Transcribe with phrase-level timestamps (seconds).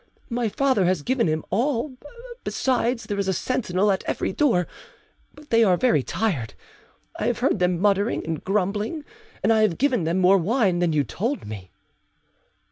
[0.31, 1.95] My father has given him all:
[2.43, 4.65] besides, there is a sentinel at every door;
[5.35, 6.55] but they are very tired;
[7.19, 9.05] I have heard them muttering and grumbling,
[9.43, 11.69] and I have given them more wine than you told me."